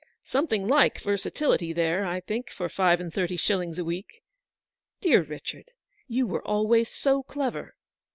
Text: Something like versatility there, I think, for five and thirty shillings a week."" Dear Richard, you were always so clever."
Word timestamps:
Something 0.23 0.67
like 0.67 0.99
versatility 0.99 1.73
there, 1.73 2.07
I 2.07 2.21
think, 2.21 2.49
for 2.49 2.69
five 2.69 2.99
and 2.99 3.13
thirty 3.13 3.37
shillings 3.37 3.77
a 3.77 3.85
week."" 3.85 4.23
Dear 5.03 5.21
Richard, 5.21 5.69
you 6.07 6.25
were 6.25 6.41
always 6.43 6.89
so 6.89 7.21
clever." 7.21 7.75